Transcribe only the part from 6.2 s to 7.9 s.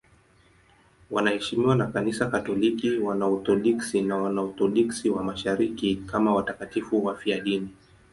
watakatifu wafiadini.